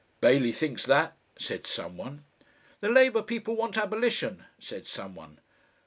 "Bailey 0.19 0.51
thinks 0.51 0.83
that," 0.87 1.15
said 1.37 1.67
some 1.67 1.95
one. 1.95 2.23
"The 2.79 2.89
labour 2.89 3.21
people 3.21 3.55
want 3.55 3.77
abolition," 3.77 4.43
said 4.57 4.87
some 4.87 5.13
one. 5.13 5.37